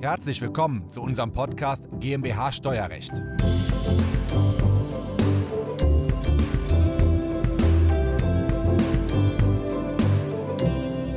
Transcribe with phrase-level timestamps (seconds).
[0.00, 3.10] Herzlich willkommen zu unserem Podcast GmbH Steuerrecht.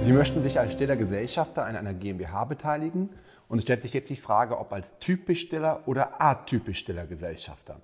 [0.02, 3.10] Sie möchten sich als stiller Gesellschafter an einer GmbH beteiligen
[3.48, 7.80] und es stellt sich jetzt die Frage, ob als typisch stiller oder atypisch stiller Gesellschafter.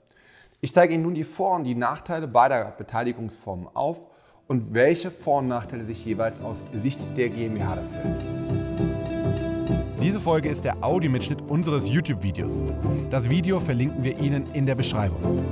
[0.61, 4.01] Ich zeige Ihnen nun die Vor- und die Nachteile beider Beteiligungsformen auf
[4.47, 8.46] und welche Vor- und Nachteile sich jeweils aus Sicht der GmbH ergeben.
[10.01, 12.61] Diese Folge ist der Audiomitschnitt unseres YouTube-Videos.
[13.09, 15.43] Das Video verlinken wir Ihnen in der Beschreibung.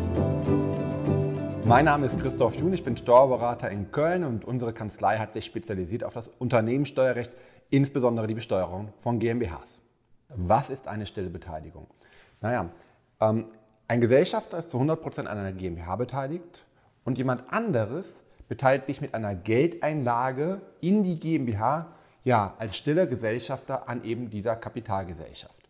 [1.66, 5.45] Mein Name ist Christoph Jun, ich bin Steuerberater in Köln und unsere Kanzlei hat sich
[5.45, 7.31] spezialisiert auf das Unternehmenssteuerrecht,
[7.72, 9.80] insbesondere die Besteuerung von GmbHs.
[10.30, 11.88] Was ist eine stille Beteiligung?
[12.39, 12.70] Naja,
[13.22, 13.45] ähm,
[13.88, 16.66] ein Gesellschafter ist zu 100% an einer GmbH beteiligt
[17.03, 18.14] und jemand anderes
[18.48, 21.88] beteiligt sich mit einer Geldeinlage in die GmbH
[22.25, 25.70] ja, als stiller Gesellschafter an eben dieser Kapitalgesellschaft.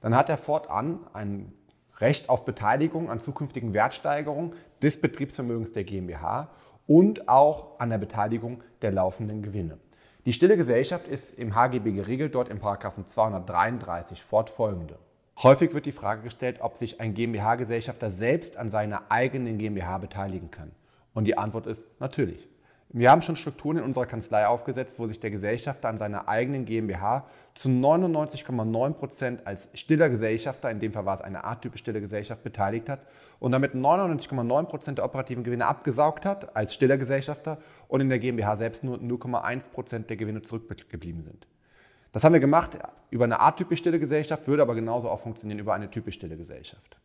[0.00, 1.52] Dann hat er fortan ein
[1.98, 6.50] Recht auf Beteiligung an zukünftigen Wertsteigerungen des Betriebsvermögens der GmbH
[6.86, 9.78] und auch an der Beteiligung der laufenden Gewinne.
[10.26, 14.98] Die stille Gesellschaft ist im HGB geregelt, dort im 233 fortfolgende.
[15.42, 20.50] Häufig wird die Frage gestellt, ob sich ein GmbH-Gesellschafter selbst an seiner eigenen GmbH beteiligen
[20.50, 20.72] kann.
[21.14, 22.48] Und die Antwort ist natürlich.
[22.90, 26.64] Wir haben schon Strukturen in unserer Kanzlei aufgesetzt, wo sich der Gesellschafter an seiner eigenen
[26.64, 32.00] GmbH zu 99,9 Prozent als stiller Gesellschafter, in dem Fall war es eine atypisch stille
[32.00, 33.00] Gesellschaft, beteiligt hat
[33.40, 38.20] und damit 99,9 Prozent der operativen Gewinne abgesaugt hat als stiller Gesellschafter und in der
[38.20, 41.46] GmbH selbst nur 0,1 Prozent der Gewinne zurückgeblieben sind.
[42.12, 42.78] Das haben wir gemacht
[43.10, 46.96] über eine atypisch stille Gesellschaft, würde aber genauso auch funktionieren über eine typisch stille Gesellschaft.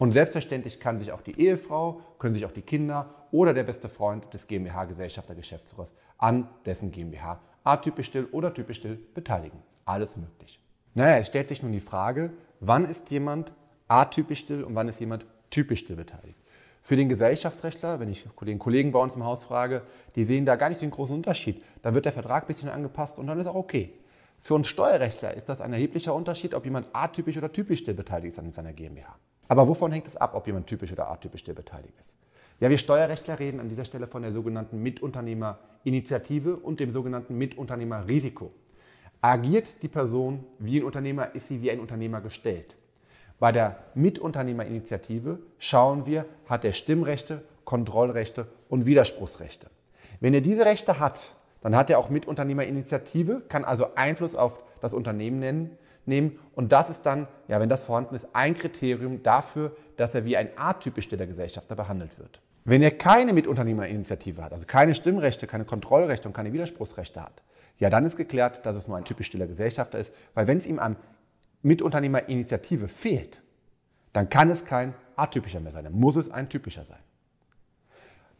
[0.00, 3.90] Und selbstverständlich kann sich auch die Ehefrau, können sich auch die Kinder oder der beste
[3.90, 9.58] Freund des GmbH-Gesellschafter Geschäftsführers an dessen GmbH atypisch still oder typisch still beteiligen.
[9.84, 10.58] Alles möglich.
[10.94, 13.52] Naja, es stellt sich nun die Frage, wann ist jemand
[13.88, 16.38] atypisch still und wann ist jemand typisch still beteiligt?
[16.80, 19.82] Für den Gesellschaftsrechtler, wenn ich den Kollegen bei uns im Haus frage,
[20.16, 21.62] die sehen da gar nicht den großen Unterschied.
[21.82, 23.92] Da wird der Vertrag ein bisschen angepasst und dann ist auch okay.
[24.38, 28.32] Für uns Steuerrechtler ist das ein erheblicher Unterschied, ob jemand atypisch oder typisch still beteiligt
[28.32, 29.14] ist an seiner GmbH.
[29.50, 32.16] Aber wovon hängt es ab, ob jemand typisch oder atypisch still beteiligt ist?
[32.60, 38.52] Ja, wir Steuerrechtler reden an dieser Stelle von der sogenannten Mitunternehmerinitiative und dem sogenannten Mitunternehmerrisiko.
[39.20, 42.76] Agiert die Person wie ein Unternehmer, ist sie wie ein Unternehmer gestellt.
[43.40, 49.66] Bei der Mitunternehmerinitiative schauen wir, hat er Stimmrechte, Kontrollrechte und Widerspruchsrechte.
[50.20, 54.94] Wenn er diese Rechte hat, dann hat er auch Mitunternehmerinitiative, kann also Einfluss auf das
[54.94, 55.76] Unternehmen nennen,
[56.10, 56.38] nehmen.
[56.54, 60.36] Und das ist dann, ja, wenn das vorhanden ist, ein Kriterium dafür, dass er wie
[60.36, 62.40] ein atypisch stiller Gesellschafter behandelt wird.
[62.64, 67.42] Wenn er keine Mitunternehmerinitiative hat, also keine Stimmrechte, keine Kontrollrechte und keine Widerspruchsrechte hat,
[67.78, 70.66] ja, dann ist geklärt, dass es nur ein typisch stiller Gesellschafter ist, weil wenn es
[70.66, 70.96] ihm an
[71.62, 73.40] Mitunternehmerinitiative fehlt,
[74.12, 76.98] dann kann es kein atypischer mehr sein, dann muss es ein typischer sein.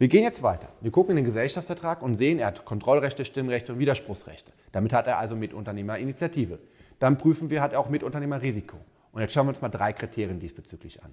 [0.00, 0.68] Wir gehen jetzt weiter.
[0.80, 4.50] Wir gucken in den Gesellschaftsvertrag und sehen, er hat Kontrollrechte, Stimmrechte und Widerspruchsrechte.
[4.72, 6.58] Damit hat er also Mitunternehmerinitiative.
[7.00, 8.76] Dann prüfen wir, er auch Mitunternehmerrisiko.
[9.10, 11.12] Und jetzt schauen wir uns mal drei Kriterien diesbezüglich an.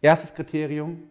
[0.00, 1.02] Erstes Kriterium,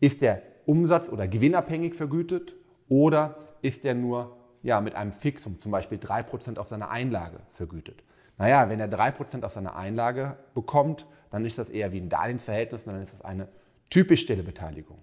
[0.00, 2.56] ist der Umsatz oder gewinnabhängig vergütet
[2.88, 8.02] oder ist er nur ja, mit einem Fixum, zum Beispiel 3% auf seine Einlage vergütet?
[8.38, 12.84] Naja, wenn er 3% auf seine Einlage bekommt, dann ist das eher wie ein Darlehensverhältnis
[12.84, 13.48] dann ist das eine
[13.90, 14.98] typisch stille Beteiligung.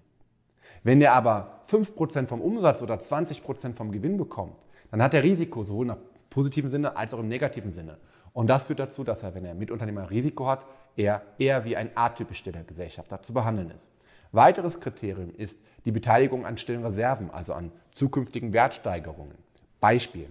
[0.82, 4.54] Wenn er aber 5% vom Umsatz oder 20% vom Gewinn bekommt,
[4.90, 5.98] dann hat er Risiko, sowohl nach
[6.30, 7.98] positiven Sinne als auch im negativen Sinne.
[8.32, 10.64] Und das führt dazu, dass er, wenn er Mitunternehmer Risiko hat,
[10.96, 13.90] er eher wie ein atypisch stiller Gesellschafter zu behandeln ist.
[14.32, 19.36] Weiteres Kriterium ist die Beteiligung an stillen Reserven, also an zukünftigen Wertsteigerungen.
[19.80, 20.28] Beispiel.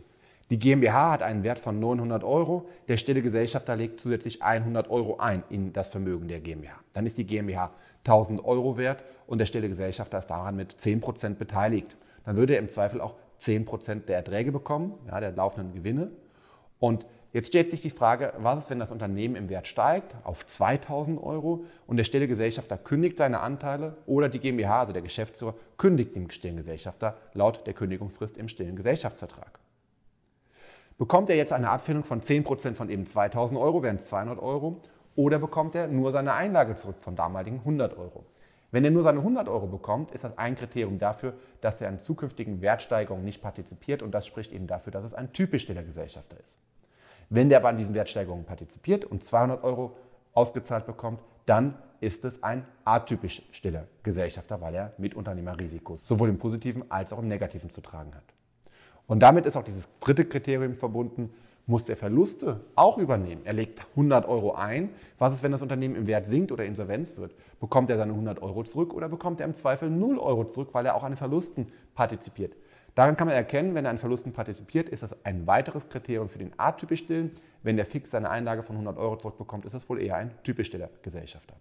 [0.50, 5.18] Die GmbH hat einen Wert von 900 Euro, der stille Gesellschafter legt zusätzlich 100 Euro
[5.18, 6.76] ein in das Vermögen der GmbH.
[6.94, 7.72] Dann ist die GmbH
[8.06, 11.98] 1000 Euro wert und der stille Gesellschafter ist daran mit 10% beteiligt.
[12.24, 16.12] Dann würde er im Zweifel auch 10% der Erträge bekommen, ja, der laufenden Gewinne.
[16.80, 20.46] Und Jetzt stellt sich die Frage, was ist, wenn das Unternehmen im Wert steigt auf
[20.46, 25.54] 2000 Euro und der stille Gesellschafter kündigt seine Anteile oder die GmbH, also der Geschäftsführer,
[25.78, 29.60] kündigt dem stillen Gesellschafter laut der Kündigungsfrist im stillen Gesellschaftsvertrag.
[30.98, 34.80] Bekommt er jetzt eine Abfindung von 10% von eben 2000 Euro, wären es 200 Euro,
[35.16, 38.26] oder bekommt er nur seine Einlage zurück von damaligen 100 Euro?
[38.72, 42.00] Wenn er nur seine 100 Euro bekommt, ist das ein Kriterium dafür, dass er an
[42.00, 46.38] zukünftigen Wertsteigerungen nicht partizipiert und das spricht eben dafür, dass es ein typisch stiller Gesellschafter
[46.40, 46.60] ist.
[47.30, 49.96] Wenn der aber an diesen Wertsteigerungen partizipiert und 200 Euro
[50.34, 56.38] ausgezahlt bekommt, dann ist es ein atypisch stiller Gesellschafter, weil er mit Unternehmerrisiko sowohl im
[56.38, 58.24] positiven als auch im negativen zu tragen hat.
[59.08, 61.34] Und damit ist auch dieses dritte Kriterium verbunden.
[61.68, 63.42] Muss der Verluste auch übernehmen.
[63.44, 64.90] Er legt 100 Euro ein.
[65.20, 67.36] Was ist, wenn das Unternehmen im Wert sinkt oder Insolvenz wird?
[67.60, 70.86] Bekommt er seine 100 Euro zurück oder bekommt er im Zweifel 0 Euro zurück, weil
[70.86, 72.56] er auch an den Verlusten partizipiert?
[72.96, 76.40] Daran kann man erkennen, wenn er an Verlusten partizipiert, ist das ein weiteres Kriterium für
[76.40, 77.32] den atypisch Stillen.
[77.62, 80.68] Wenn der fix seine Einlage von 100 Euro zurückbekommt, ist das wohl eher ein typisch
[80.68, 81.56] stiller Gesellschafter.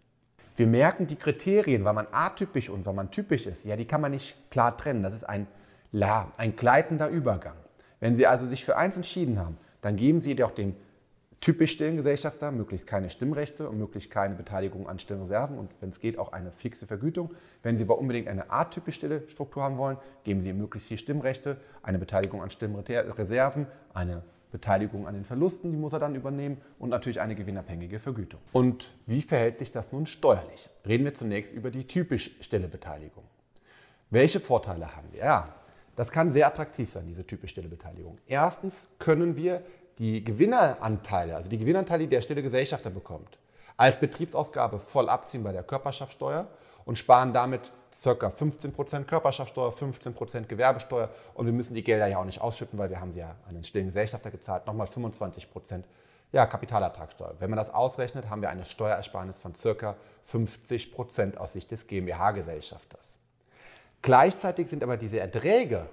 [0.55, 4.00] Wir merken die Kriterien, weil man atypisch und weil man typisch ist, ja, die kann
[4.00, 5.02] man nicht klar trennen.
[5.02, 5.47] Das ist ein,
[5.93, 7.56] la, ein gleitender Übergang.
[8.00, 10.75] Wenn Sie also sich für eins entschieden haben, dann geben Sie doch dem
[11.40, 16.00] typisch stillen Gesellschafter möglichst keine Stimmrechte und möglichst keine Beteiligung an Stimmreserven und wenn es
[16.00, 17.31] geht auch eine fixe Vergütung.
[17.62, 20.99] Wenn Sie aber unbedingt eine atypisch stille Struktur haben wollen, geben Sie ihm möglichst viel
[20.99, 26.61] Stimmrechte, eine Beteiligung an Stimmreserven, eine Beteiligung an den Verlusten, die muss er dann übernehmen
[26.78, 28.40] und natürlich eine gewinnabhängige Vergütung.
[28.52, 30.70] Und wie verhält sich das nun steuerlich?
[30.87, 33.25] Reden wir zunächst über die typisch stille Beteiligung.
[34.08, 35.20] Welche Vorteile haben wir?
[35.20, 35.55] Ja,
[35.96, 38.19] das kann sehr attraktiv sein, diese typisch stille Beteiligung.
[38.26, 39.62] Erstens können wir
[39.98, 43.38] die Gewinneranteile, also die Gewinnanteile, die der stille Gesellschafter bekommt,
[43.76, 46.46] als Betriebsausgabe voll abziehen bei der Körperschaftssteuer
[46.84, 47.72] und sparen damit
[48.02, 48.28] ca.
[48.28, 53.00] 15% Körperschaftssteuer, 15% Gewerbesteuer und wir müssen die Gelder ja auch nicht ausschütten, weil wir
[53.00, 55.82] haben sie ja an den stillen Gesellschafter gezahlt, nochmal 25%
[56.32, 57.37] ja, Kapitalertragssteuer.
[57.38, 59.96] Wenn man das ausrechnet, haben wir eine Steuerersparnis von ca.
[60.28, 63.19] 50% aus Sicht des GmbH-Gesellschafters.
[64.06, 65.88] Gleichzeitig sind aber diese Erträge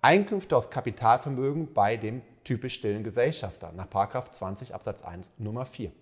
[0.00, 5.92] Einkünfte aus Kapitalvermögen bei dem typisch stillen Gesellschafter nach 20 Absatz 1 Nummer 4.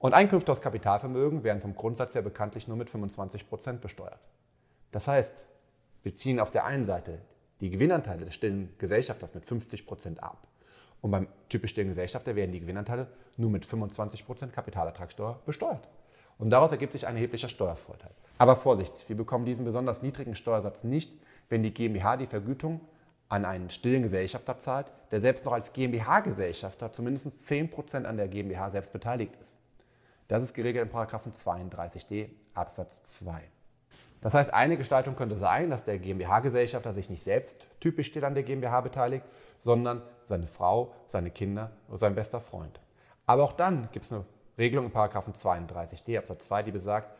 [0.00, 4.18] Und Einkünfte aus Kapitalvermögen werden vom Grundsatz her bekanntlich nur mit 25 Prozent besteuert.
[4.90, 5.44] Das heißt,
[6.02, 7.20] wir ziehen auf der einen Seite
[7.60, 10.48] die Gewinnanteile des stillen Gesellschafters mit 50 Prozent ab.
[11.00, 13.06] Und beim typisch stillen Gesellschafter werden die Gewinnanteile
[13.36, 15.86] nur mit 25 Prozent Kapitalertragssteuer besteuert.
[16.36, 18.10] Und daraus ergibt sich ein erheblicher Steuervorteil.
[18.38, 21.12] Aber Vorsicht, wir bekommen diesen besonders niedrigen Steuersatz nicht,
[21.48, 22.80] wenn die GmbH die Vergütung
[23.28, 28.70] an einen stillen Gesellschafter zahlt, der selbst noch als GmbH-Gesellschafter zumindest 10% an der GmbH
[28.70, 29.56] selbst beteiligt ist.
[30.28, 33.42] Das ist geregelt in 32d Absatz 2.
[34.20, 38.34] Das heißt, eine Gestaltung könnte sein, dass der GmbH-Gesellschafter sich nicht selbst typisch still an
[38.34, 39.24] der GmbH beteiligt,
[39.60, 42.80] sondern seine Frau, seine Kinder oder sein bester Freund.
[43.26, 44.24] Aber auch dann gibt es eine
[44.56, 47.10] Regelung in 32d Absatz 2, die besagt,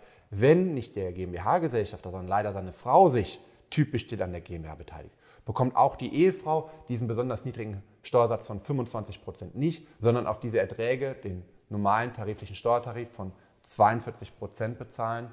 [0.41, 3.41] wenn nicht der GmbH-Gesellschafter, sondern leider seine Frau sich
[3.71, 5.15] typisch an der GmbH beteiligt,
[5.45, 10.61] bekommt auch die Ehefrau diesen besonders niedrigen Steuersatz von 25 Prozent nicht, sondern auf diese
[10.61, 13.33] Erträge den normalen tariflichen Steuertarif von
[13.63, 15.31] 42 Prozent bezahlen.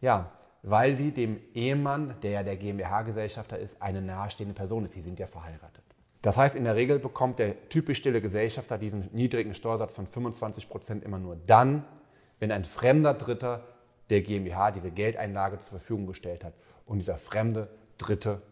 [0.00, 4.94] Ja, weil sie dem Ehemann, der ja der GmbH-Gesellschafter ist, eine nahestehende Person ist.
[4.94, 5.84] Sie sind ja verheiratet.
[6.22, 10.70] Das heißt, in der Regel bekommt der typisch stille Gesellschafter diesen niedrigen Steuersatz von 25
[10.70, 11.84] Prozent immer nur dann,
[12.40, 13.62] wenn ein fremder Dritter
[14.10, 16.54] der GmbH diese Geldeinlage zur Verfügung gestellt hat
[16.86, 17.68] und dieser fremde
[17.98, 18.42] Dritte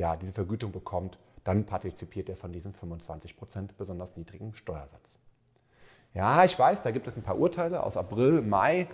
[0.00, 5.20] ja, diese Vergütung bekommt, dann partizipiert er von diesem 25% besonders niedrigen Steuersatz.
[6.14, 8.88] Ja, ich weiß, da gibt es ein paar Urteile aus April, Mai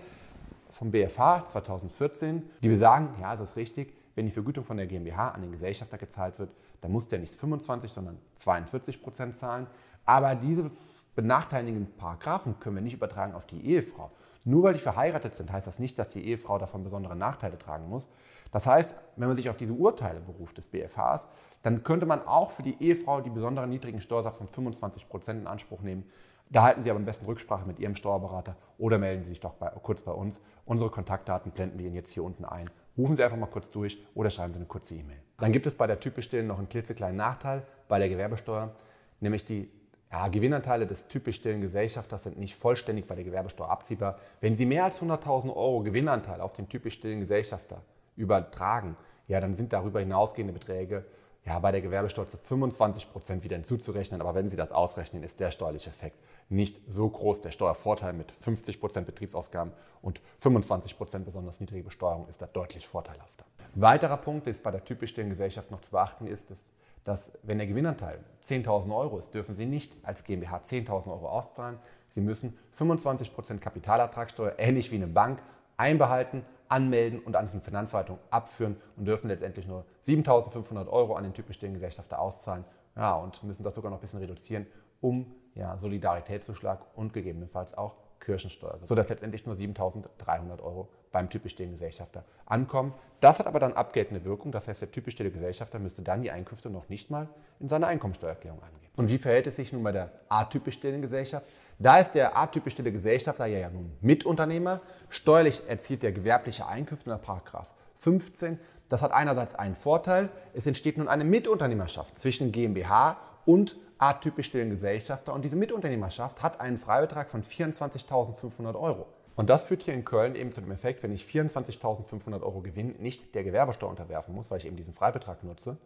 [0.70, 5.30] vom BFH 2014, die besagen, ja, es ist richtig, wenn die Vergütung von der GmbH
[5.30, 6.50] an den Gesellschafter gezahlt wird,
[6.80, 9.68] dann muss der nicht 25%, sondern 42 Prozent zahlen.
[10.04, 10.70] Aber diese
[11.14, 14.10] benachteiligenden Paragraphen können wir nicht übertragen auf die Ehefrau.
[14.46, 17.88] Nur weil die verheiratet sind, heißt das nicht, dass die Ehefrau davon besondere Nachteile tragen
[17.88, 18.08] muss.
[18.52, 21.26] Das heißt, wenn man sich auf diese Urteile beruft des BFHs,
[21.62, 25.48] dann könnte man auch für die Ehefrau die besonderen niedrigen Steuersatz von 25 Prozent in
[25.48, 26.04] Anspruch nehmen.
[26.48, 29.54] Da halten Sie aber am besten Rücksprache mit Ihrem Steuerberater oder melden Sie sich doch
[29.54, 30.40] bei, kurz bei uns.
[30.64, 32.70] Unsere Kontaktdaten blenden wir Ihnen jetzt hier unten ein.
[32.96, 35.18] Rufen Sie einfach mal kurz durch oder schreiben Sie eine kurze E-Mail.
[35.38, 38.76] Dann gibt es bei der typisch noch einen klitzekleinen Nachteil bei der Gewerbesteuer,
[39.18, 39.68] nämlich die
[40.16, 44.18] ja, Gewinnanteile des typisch stillen Gesellschafters sind nicht vollständig bei der Gewerbesteuer abziehbar.
[44.40, 47.82] Wenn Sie mehr als 100.000 Euro Gewinnanteil auf den typisch stillen Gesellschafter
[48.16, 48.96] übertragen,
[49.28, 51.04] ja, dann sind darüber hinausgehende Beträge
[51.44, 54.22] ja, bei der Gewerbesteuer zu 25 Prozent wieder hinzuzurechnen.
[54.22, 56.18] Aber wenn Sie das ausrechnen, ist der steuerliche Effekt
[56.48, 57.42] nicht so groß.
[57.42, 62.88] Der Steuervorteil mit 50 Prozent Betriebsausgaben und 25 Prozent besonders niedrige Besteuerung ist da deutlich
[62.88, 63.44] vorteilhafter.
[63.74, 66.70] Ein weiterer Punkt, der bei der typisch stillen Gesellschaft noch zu beachten ist, ist,
[67.06, 71.78] dass wenn der Gewinnanteil 10.000 Euro ist, dürfen Sie nicht als GmbH 10.000 Euro auszahlen.
[72.08, 75.40] Sie müssen 25% Kapitalertragssteuer, ähnlich wie eine Bank,
[75.76, 81.32] einbehalten, anmelden und an die Finanzverwaltung abführen und dürfen letztendlich nur 7.500 Euro an den
[81.32, 82.64] typisch den Gesellschafter auszahlen.
[82.96, 84.66] Ja, und müssen das sogar noch ein bisschen reduzieren,
[85.00, 92.24] um ja, Solidaritätszuschlag und gegebenenfalls auch Kirchensteuer, sodass letztendlich nur 7.300 Euro beim typisch Gesellschafter
[92.44, 92.92] ankommen.
[93.20, 94.52] Das hat aber dann abgeltende Wirkung.
[94.52, 97.28] Das heißt, der typisch Gesellschafter müsste dann die Einkünfte noch nicht mal
[97.60, 98.92] in seiner Einkommensteuererklärung angeben.
[98.96, 101.46] Und wie verhält es sich nun bei der atypisch Gesellschaft?
[101.78, 104.80] Da ist der atypisch Gesellschafter ja, ja nun Mitunternehmer.
[105.08, 108.58] Steuerlich erzielt der gewerbliche Einkünfte nach Paragraph 15.
[108.88, 110.28] Das hat einerseits einen Vorteil.
[110.54, 115.32] Es entsteht nun eine Mitunternehmerschaft zwischen GmbH und atypisch stillen Gesellschafter.
[115.32, 119.06] Und diese Mitunternehmerschaft hat einen Freibetrag von 24.500 Euro.
[119.34, 122.94] Und das führt hier in Köln eben zu dem Effekt, wenn ich 24.500 Euro Gewinn
[122.98, 125.76] nicht der Gewerbesteuer unterwerfen muss, weil ich eben diesen Freibetrag nutze,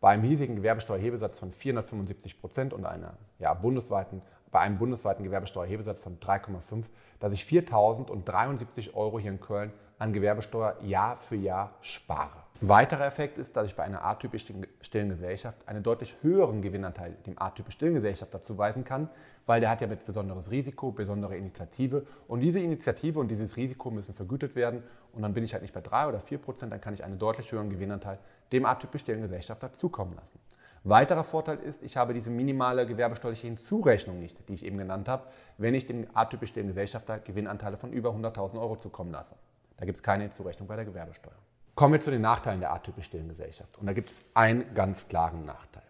[0.00, 6.00] bei einem hiesigen Gewerbesteuerhebesatz von 475 Prozent und einer ja, bundesweiten, bei einem bundesweiten Gewerbesteuerhebesatz
[6.00, 6.84] von 3,5,
[7.20, 12.44] dass ich 4.073 Euro hier in Köln an Gewerbesteuer Jahr für Jahr spare.
[12.60, 14.46] Weiterer Effekt ist, dass ich bei einer atypisch
[14.80, 19.10] stillen Gesellschaft einen deutlich höheren Gewinnanteil dem atypisch stillen Gesellschafter zuweisen kann,
[19.44, 23.90] weil der hat ja mit besonderes Risiko, besondere Initiative und diese Initiative und dieses Risiko
[23.90, 26.80] müssen vergütet werden und dann bin ich halt nicht bei 3 oder 4 Prozent, dann
[26.80, 28.18] kann ich einen deutlich höheren Gewinnanteil
[28.52, 30.38] dem atypisch stillen Gesellschafter zukommen lassen.
[30.84, 35.24] Weiterer Vorteil ist, ich habe diese minimale gewerbesteuerliche Hinzurechnung nicht, die ich eben genannt habe,
[35.58, 39.34] wenn ich dem atypisch stillen Gesellschafter Gewinnanteile von über 100.000 Euro zukommen lasse.
[39.76, 41.36] Da gibt es keine Hinzurechnung bei der Gewerbesteuer.
[41.74, 43.76] Kommen wir zu den Nachteilen der atypisch stillen Gesellschaft.
[43.76, 45.82] Und da gibt es einen ganz klaren Nachteil.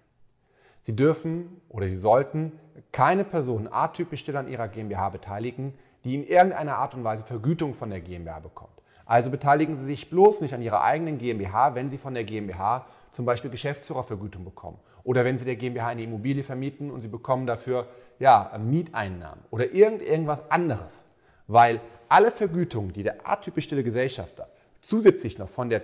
[0.83, 2.52] Sie dürfen oder Sie sollten
[2.93, 5.75] keine Person atypisch still an Ihrer GmbH beteiligen,
[6.05, 8.83] die in irgendeiner Art und Weise Vergütung von der GmbH bekommt.
[9.05, 12.87] Also beteiligen Sie sich bloß nicht an Ihrer eigenen GmbH, wenn Sie von der GmbH
[13.12, 14.78] zum Beispiel Geschäftsführervergütung bekommen.
[15.05, 17.87] Oder wenn Sie der GmbH eine Immobilie vermieten und Sie bekommen dafür
[18.19, 21.06] ja, Mieteinnahmen oder irgend, irgendwas anderes.
[21.47, 24.49] Weil alle Vergütungen, die der atypisch stille Gesellschafter
[24.81, 25.83] zusätzlich noch von der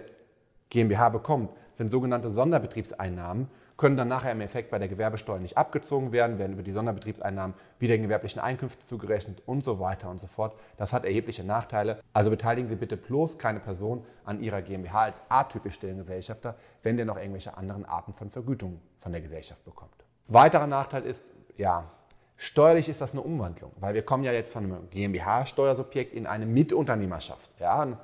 [0.71, 6.13] GmbH bekommt, sind sogenannte Sonderbetriebseinnahmen, können dann nachher im Effekt bei der Gewerbesteuer nicht abgezogen
[6.13, 10.27] werden, werden über die Sonderbetriebseinnahmen wieder den gewerblichen Einkünften zugerechnet und so weiter und so
[10.27, 10.55] fort.
[10.77, 12.01] Das hat erhebliche Nachteile.
[12.13, 16.97] Also beteiligen Sie bitte bloß keine Person an Ihrer GmbH als atypisch stillen Gesellschafter, wenn
[16.97, 20.05] der noch irgendwelche anderen Arten von Vergütungen von der Gesellschaft bekommt.
[20.29, 21.91] Weiterer Nachteil ist, ja,
[22.37, 26.47] Steuerlich ist das eine Umwandlung, weil wir kommen ja jetzt von einem GmbH-Steuersubjekt in eine
[26.47, 27.51] Mitunternehmerschaft.
[27.61, 27.99] Ja,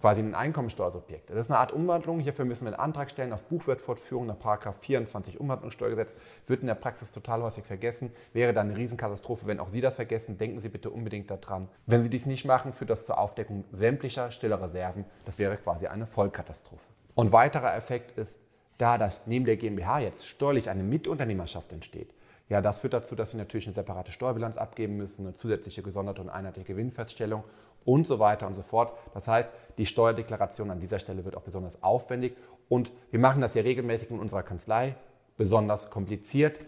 [0.00, 1.30] quasi ein Einkommensteuersubjekt.
[1.30, 2.20] Das ist eine Art Umwandlung.
[2.20, 4.36] Hierfür müssen wir einen Antrag stellen auf Buchwertfortführung nach
[4.80, 6.14] 24 Umwandlungssteuergesetz.
[6.46, 8.12] Wird in der Praxis total häufig vergessen.
[8.32, 10.38] Wäre dann eine Riesenkatastrophe, wenn auch Sie das vergessen.
[10.38, 11.68] Denken Sie bitte unbedingt daran.
[11.86, 15.04] Wenn Sie dies nicht machen, führt das zur Aufdeckung sämtlicher stiller Reserven.
[15.24, 16.84] Das wäre quasi eine Vollkatastrophe.
[17.14, 18.38] Und weiterer Effekt ist,
[18.78, 22.12] da das neben der GmbH jetzt steuerlich eine Mitunternehmerschaft entsteht,
[22.48, 26.22] ja, das führt dazu, dass Sie natürlich eine separate Steuerbilanz abgeben müssen, eine zusätzliche gesonderte
[26.22, 27.42] und einheitliche Gewinnfeststellung
[27.84, 28.96] und so weiter und so fort.
[29.14, 32.36] Das heißt, die Steuerdeklaration an dieser Stelle wird auch besonders aufwendig
[32.68, 34.94] und wir machen das ja regelmäßig in unserer Kanzlei,
[35.36, 36.60] besonders kompliziert.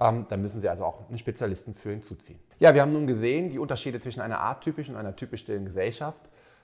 [0.00, 2.38] Ähm, da müssen Sie also auch einen Spezialisten für hinzuziehen.
[2.58, 6.20] Ja, wir haben nun gesehen die Unterschiede zwischen einer atypischen und einer typisch stillen Gesellschaft.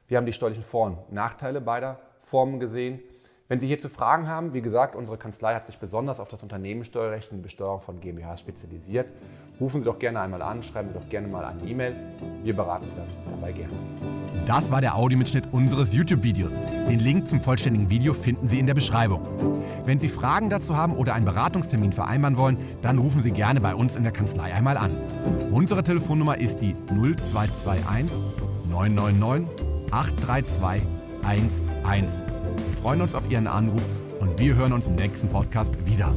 [0.08, 3.00] Wir haben die steuerlichen Vor- und Nachteile beider Formen gesehen.
[3.48, 7.30] Wenn Sie hierzu Fragen haben, wie gesagt, unsere Kanzlei hat sich besonders auf das Unternehmenssteuerrecht
[7.32, 9.08] und die Besteuerung von GmbH spezialisiert.
[9.60, 11.94] Rufen Sie doch gerne einmal an, schreiben Sie doch gerne mal eine E-Mail.
[12.42, 13.72] Wir beraten Sie dann dabei gerne.
[14.46, 16.54] Das war der Audiomitschnitt unseres YouTube-Videos.
[16.88, 19.26] Den Link zum vollständigen Video finden Sie in der Beschreibung.
[19.84, 23.74] Wenn Sie Fragen dazu haben oder einen Beratungstermin vereinbaren wollen, dann rufen Sie gerne bei
[23.74, 24.96] uns in der Kanzlei einmal an.
[25.50, 28.10] Unsere Telefonnummer ist die 0221
[28.68, 30.82] 999 832
[31.24, 32.31] 11.
[32.56, 33.82] Wir freuen uns auf Ihren Anruf
[34.20, 36.14] und wir hören uns im nächsten Podcast wieder.